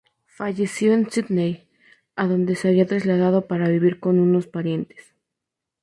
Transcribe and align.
Falleció 0.35 0.93
en 0.93 1.11
Sídney, 1.11 1.69
a 2.15 2.25
donde 2.25 2.55
se 2.55 2.69
había 2.69 2.87
trasladado 2.87 3.45
para 3.45 3.69
vivir 3.69 3.99
con 3.99 4.17
unos 4.19 4.47
parientes. 4.47 5.13